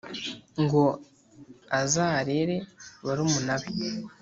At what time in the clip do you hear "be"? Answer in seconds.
3.61-3.69